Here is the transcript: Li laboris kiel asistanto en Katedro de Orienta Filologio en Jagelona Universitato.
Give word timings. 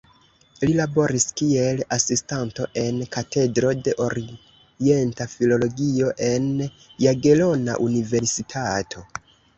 Li 0.67 0.75
laboris 0.77 1.25
kiel 1.41 1.81
asistanto 1.97 2.65
en 2.83 2.97
Katedro 3.17 3.73
de 3.89 3.93
Orienta 4.07 5.27
Filologio 5.35 6.09
en 6.31 6.49
Jagelona 7.07 7.77
Universitato. 7.91 9.09